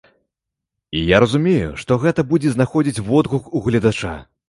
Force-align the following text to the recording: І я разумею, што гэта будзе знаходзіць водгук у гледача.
І 1.01 1.03
я 1.09 1.19
разумею, 1.25 1.69
што 1.83 1.99
гэта 2.07 2.27
будзе 2.35 2.57
знаходзіць 2.57 3.03
водгук 3.15 3.55
у 3.57 3.67
гледача. 3.71 4.21